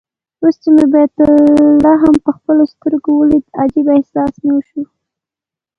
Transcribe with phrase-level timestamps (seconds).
[0.41, 1.13] اوس چې مې بیت
[1.83, 4.83] لحم په خپلو سترګو ولید عجيب احساس مې وشو.